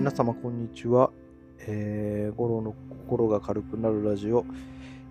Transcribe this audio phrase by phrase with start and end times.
[0.00, 1.10] 皆様こんにちは。
[1.58, 4.46] えー、五郎の心が軽くなるラジオ、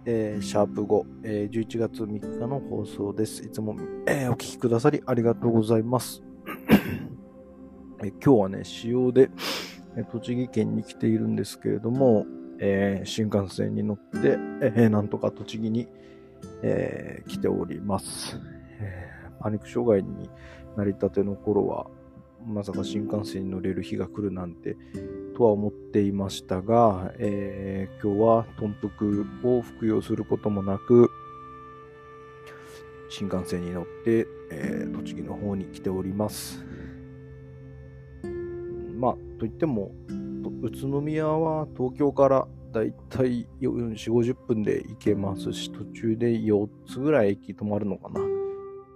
[0.03, 3.45] えー、シャープ5、えー、11月3日の放送です。
[3.45, 3.75] いつも、
[4.07, 6.23] えー、お聞きくださりありがとうございます。
[8.03, 9.29] え今日はね、仕様で、
[9.95, 12.25] え栃木県に来ているんですけれども、
[12.57, 14.39] え新幹線に乗って、
[14.75, 15.87] えなんとか栃木に、
[16.63, 18.39] え来ております。
[18.79, 19.07] え
[19.39, 20.27] パニック障害に
[20.75, 21.85] なりたての頃は、
[22.47, 24.77] まさか新幹線に乗れる日が来るなんて
[25.35, 31.09] とは思っていましたが、えー、今日は豚腹を服用することもなく
[33.09, 36.63] 新幹線に乗って、えー、栃木の方に来ております。
[38.99, 39.91] まあ、といっても、
[40.61, 48.19] 宇都宮は東京からだいたい4、50分で行けますし、途中で4つぐらい駅止まるのかな。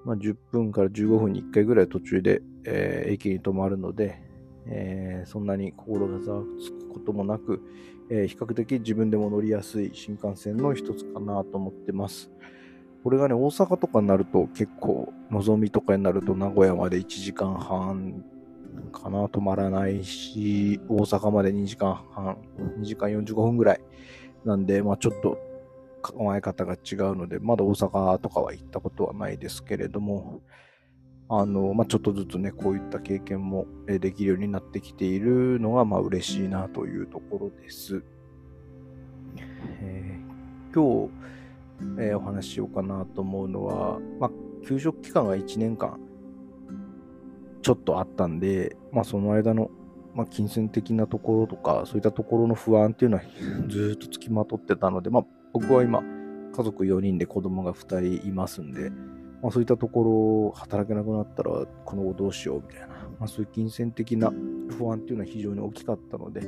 [0.06, 4.22] まあ、10分から15分に1回ぐらい途中で、えー、駅に止まるので、
[4.66, 7.62] えー、そんなに心がざわつくこともなく、
[8.10, 12.32] えー、比較的自分でも乗りやすい新幹線の一つかなと思ってます。
[13.04, 18.24] これがね、大阪とかになると結構、のぞみとかになると名古屋まで1時間半
[18.94, 22.38] かな、止まらないし、大阪まで2時間半、
[22.80, 23.82] 2時間45分ぐらい
[24.46, 25.38] なんで、まあちょっと
[26.02, 30.42] 考え方が違うので、まだ大阪とかは行ったことはないですけれども、
[31.30, 38.04] あの、まあ、ちょっとずつね、こういった経験もできるようになってきているのが、まあ、嬉しいなというところです。
[39.82, 44.32] えー、今日、えー、お話ししようかなと思うのは、まあ、
[44.68, 46.00] 給食期間が1年間、
[47.62, 49.72] ちょっとあったんで、まあ、その間の、
[50.14, 53.24] まあ、金銭的なところとか、そういったところの不安っていうのは
[53.70, 56.04] ずっとつきまとってたので、まあ、僕は今、
[56.56, 58.92] 家族4人で子供が2人いますんで、
[59.44, 62.88] まあ、そういったところ、働けなくなったら、この後どうしようみたいな、
[63.20, 64.32] まあ、そういう金銭的な
[64.78, 66.40] 不安っていうのは非常に大きかったので、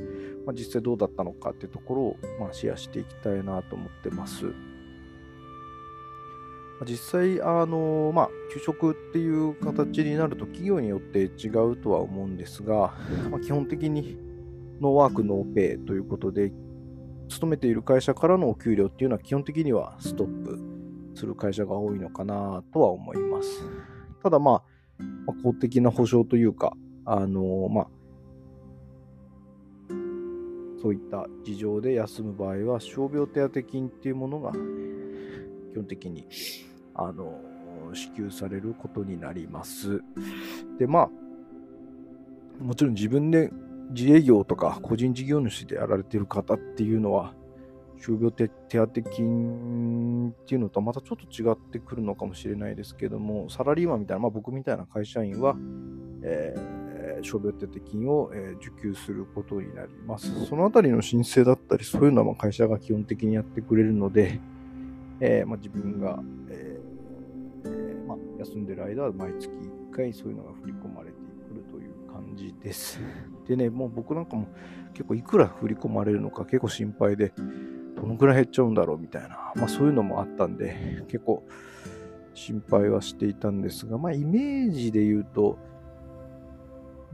[0.45, 4.45] まあ、実際どうだったのかっていうところを、ま、シェアしていきたいなと思ってます。
[6.87, 12.93] 実際、あの、まあ、給食っていう形になると企業によって違うとは思うんですが、
[13.29, 14.17] まあ、基本的に
[14.79, 16.53] ノーワークノーペイということで、
[17.27, 20.74] 勤めている会社からのお給料っていうのは基本的にはストップ
[21.15, 23.63] する会社が多いのかなとは思います。
[24.21, 24.63] ただま
[24.99, 27.87] あ、まあ、公的な保障というか、あのまあ、
[30.81, 36.27] そういった事情で休む場合は、傷病手当金っていうものが基本的に、
[36.93, 37.41] あの
[37.93, 40.01] 支給されることになります。
[40.79, 43.51] で、まあ、もちろん自分で
[43.91, 47.33] 自営業とか個人事業主でやられてる方っていうのは、
[47.97, 55.55] 傷病手当金っていうのとはまたちょっと違ってくるのかもしれないですけども、サラリーマンみたいな、まあ、僕みたいな会社員は、
[56.21, 60.45] えー、傷病手当金を、えー、受給することになります。
[60.45, 64.39] そのあたりの申請だったり、そういうのはま会社が基本的にやってくれるので、
[65.19, 66.19] えー、まあ、自分が、
[66.49, 66.79] え
[68.07, 71.17] まあ、休んでる間は毎月1回そういうのが振り込まれて
[71.49, 72.99] くるという感じです。
[73.47, 74.47] でね、もう僕なんかも
[74.93, 77.33] 結構いくら振り込まれるのか結構心配で、
[78.05, 81.43] どのくらい減っちゃうんだろうみたいな、まあそういうのもあったんで、結構
[82.35, 85.57] 心配はしていたんですが、まあイメージで言うと、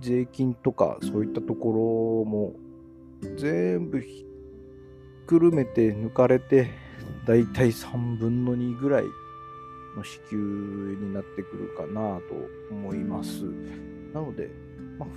[0.01, 2.53] 税金とかそういったところも
[3.37, 4.25] 全部ひ
[5.23, 6.71] っくるめて抜かれて、
[7.25, 9.05] だいたい3分の2ぐらい
[9.95, 10.35] の支給
[10.99, 12.35] になってくるかなと
[12.69, 13.45] 思います。
[14.13, 14.49] なので、
[14.99, 15.09] まあ、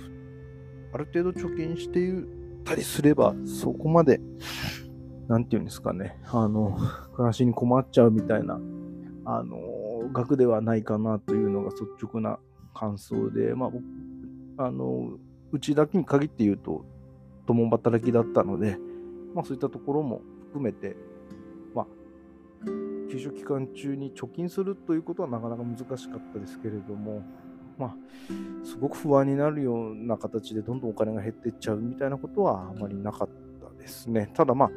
[0.93, 2.13] ある程度貯金してい
[2.63, 4.21] たりすれば、そこまで
[5.27, 6.77] なんていうんですかね、あの、
[7.13, 8.59] 暮らしに困っちゃうみたいな、
[9.25, 9.59] あの、
[10.13, 12.39] 額ではないかなというのが率直な
[12.73, 13.71] 感想で、ま
[14.57, 15.17] あ、あの、
[15.51, 16.85] うちだけに限って言うと、
[17.47, 18.77] 共働きだったので、
[19.33, 20.95] まあそういったところも含めて、
[21.73, 21.85] まあ、
[23.11, 27.23] 休職期間中に貯金するということはなかなか難しかったですけれども、
[27.77, 27.95] まあ、
[28.63, 33.29] すごく不安になるような形でどんどんお金が減っていっちゃうみたいなことはあまりなかっ
[33.61, 34.31] たですね。
[34.33, 34.71] ただまあ、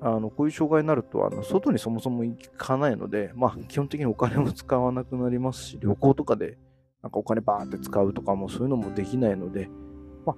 [0.00, 6.56] あのこういう障害になるとあの外にそもそも行かないので、まあ、基本的にお金も使わなくなりますし、旅行とかで
[7.02, 9.68] なんかお金バーって使うとかもそういうのもできないので、
[10.24, 10.36] まあ、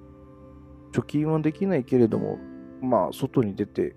[0.95, 2.39] 貯金はできないけれども、
[2.81, 3.95] まあ、外に出て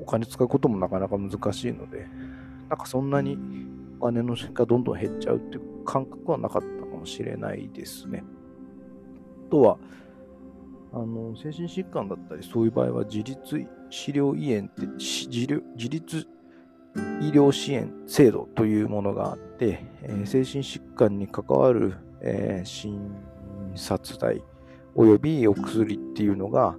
[0.00, 2.06] お金使うこともなかなか難しいので、
[2.68, 3.36] なんかそんなに
[4.00, 8.24] お金のがどんどん減っちゃうっていう感覚はなかったかもしれないですね。
[9.48, 9.78] あとは、
[10.94, 16.26] あの精神疾患だったりそういう場合は自立治療医園って自自立
[17.20, 22.98] 医療支援制度というものがあって、えー、精神疾患に関わる、えー、診
[23.74, 24.42] 察代
[24.94, 26.74] およびお薬っていうのが、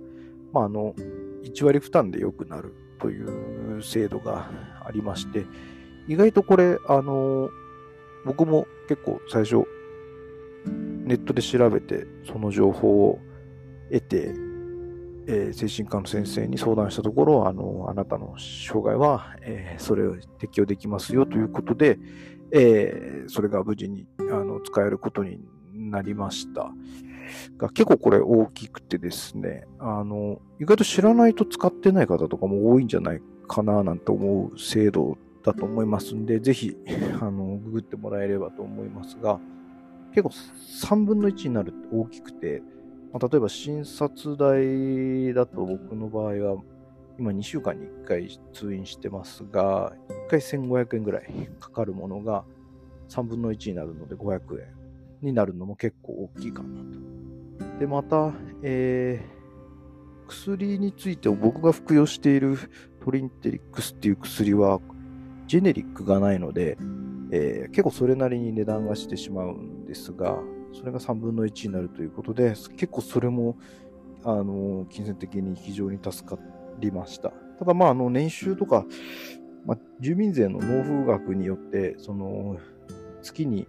[0.54, 0.95] まあ、あの、
[1.44, 4.50] 1割負担で良くなるという制度が
[4.83, 5.45] ありまして、
[6.07, 7.50] 意外とこれ、あの、
[8.25, 9.65] 僕も結構最初、
[10.65, 13.19] ネットで調べて、その情報を
[13.92, 14.33] 得て、
[15.27, 21.99] えー、精神科の先生に相談したところ、あの、あなたの障害は、えー、それを適用できますよということで、
[22.51, 25.39] えー、それが無事にあの使えることに
[25.73, 26.71] なりました。
[27.57, 36.75] が結構これ大きくてですね、あの、意外と知らないと使ってない方とかも多いんじゃないかななんて思う制度だと思いますんで、ぜひ、
[37.21, 39.39] あの、ググってもらえればと思いますが、
[40.13, 42.61] 結構3分の1になるって大きくて、
[43.13, 46.62] まあ、例えば診察代だと僕の場合は、
[47.19, 49.94] 今2週間に1回通院してますが、
[50.27, 52.44] 1回1500円ぐらいかかるものが
[53.10, 54.68] 3分の1になるので500円
[55.21, 57.80] になるのも結構大きいかなと。
[57.80, 58.33] で、また、
[58.63, 62.57] えー、薬について僕が服用している
[63.04, 64.80] トリンテリックスっていう薬は
[65.45, 66.77] ジェネリックがないので、
[67.31, 70.39] えー、結構それなりに値段がしてしまうんですが、
[70.73, 73.57] それが3分の1になるということで、結構それも、
[74.23, 76.37] あの、金銭的に非常に助か
[76.79, 77.31] りました。
[77.59, 78.85] ただ、まあ、あの、年収とか、
[79.65, 82.57] まあ、住民税の納付額によって、その、
[83.21, 83.67] 月に、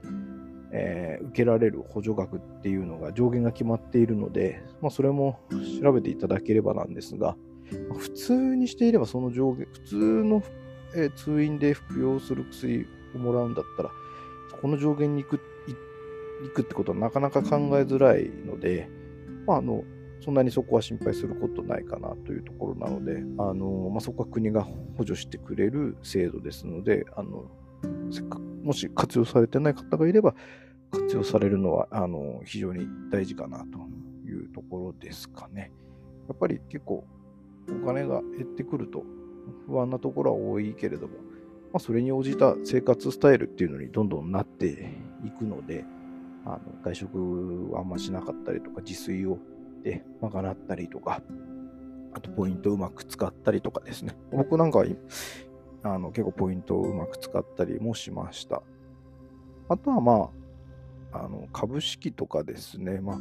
[0.72, 5.38] えー、受けられる補助額っていうのが上限が決まっているので、まあ、それも
[5.80, 7.36] 調べていただければなんですが、
[7.88, 10.42] まあ、普通にしていればその上限、普通の、
[10.96, 13.90] えー、通院で服用する薬をもらうんだったら、
[14.60, 15.53] この上限に行くって
[16.44, 18.88] 行くってことはなかなか考えづらいので、
[19.46, 19.82] まあ、あの
[20.20, 27.44] そんなにそこは心配することないかなというところなので、あのまあ、そこは国が補助してくれる制度ですので、あの
[28.10, 30.34] せっかくもし活用されてない方がいれば、
[30.90, 33.78] 活用されるのはあの非常に大事かなと
[34.26, 35.72] いうところですかね。
[36.28, 37.04] やっぱり結構
[37.68, 39.04] お金が減ってくると
[39.66, 41.20] 不安なところは多いけれども、ま
[41.74, 44.94] あ、それに応じた生活スタイルっていうのにどんどんなって
[45.24, 45.84] いくので、
[46.44, 49.38] あの外食はあんましなかったりとか、自炊を
[49.82, 51.22] で賄ったりとか、
[52.14, 54.16] あとポイントをうまく使ったりとかですね。
[54.32, 54.86] 僕なんかは
[55.82, 58.62] あの結構ポイントをうまく使ったりもしました。
[59.68, 60.30] あとはま
[61.12, 63.16] あ、あの株式とかですね、まあ、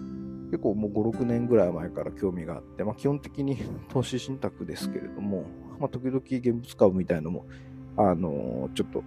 [0.47, 3.57] 結構もう5、6年ぐらい前から興味があって、まあ、基本的に
[3.89, 5.45] 投資信託ですけれども、
[5.79, 7.45] まあ、時々現物株みたいのも、
[7.95, 9.03] あのちょっと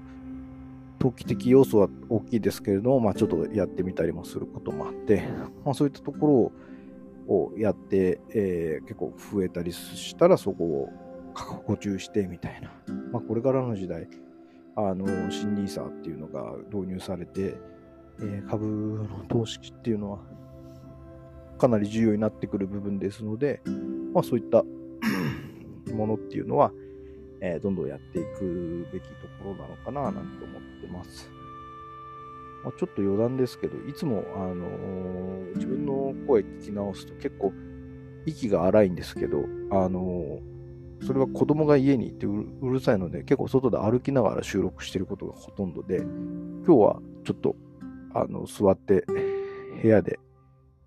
[0.98, 5.22] 投機的要素は大きいですけれども、まあ、ちょっとやってみたりもすることもあって、
[5.64, 6.52] まあ、そういったとこ
[7.28, 10.88] ろをやって、えー、結構増えたりしたらそこを
[11.34, 12.70] 補充してみたいな、
[13.12, 14.08] まあ、これからの時代
[14.76, 17.56] あの新 NISA っていうのが導入されて、
[18.20, 20.18] えー、株の投資っていうのは
[21.58, 23.62] かなり重要になってくる部分ですので、
[24.12, 24.62] まあ、そういった
[25.94, 26.72] ものっていうのは、
[27.40, 31.30] えー、どんどんやっていくべきところなのかななんて思ってます。
[32.64, 37.52] まあ、ちょっと余談ですけど、いつも、あのー、自分の声聞き直すと結構
[38.26, 47.54] 息が荒いんですけど、あのー、それは子供が家にいてうるさいので、結構外で歩きながら収録してることがほとんどで、今日はちょっと
[48.14, 49.04] あの座って
[49.82, 50.18] 部屋で、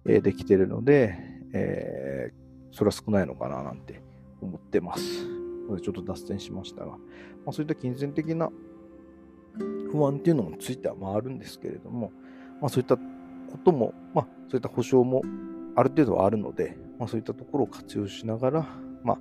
[0.05, 1.15] えー、できてるので、
[1.53, 4.01] えー、それは少ないのかななんて
[4.41, 5.38] 思ってます。
[5.69, 6.97] のでちょっと脱線しましたが、ま
[7.47, 8.49] あ、そういった金銭的な
[9.91, 12.11] 不安っていうのもついては回るんですけれども、
[12.61, 13.01] まあ、そういったこ
[13.63, 15.21] とも、まあ、そういった保証も
[15.75, 18.67] ある程度はあるので、まあ、そういったところを活用しながら、
[19.03, 19.15] ま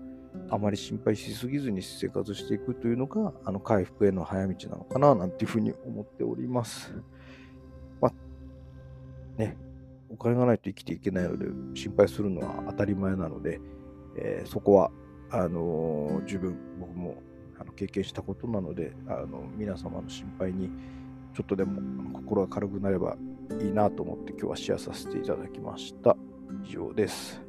[0.50, 6.92] あ、あまり心配しすぎずに生活していくというのが、あの回復への早道なのかな、なんていうふうに思っております。
[8.00, 9.56] まあ、ね、
[10.10, 13.60] お金がないと生きていけないので、心配するのは当たり前なので、
[14.16, 14.90] えー、そこは
[15.30, 17.22] あの十分僕も
[17.60, 20.70] あの経験したことなのであの皆様の心配に
[21.34, 23.16] ちょっとでも心が軽くなれば
[23.60, 26.16] いいなと思って今日はシェアさせていただきました。
[26.64, 27.47] 以上です。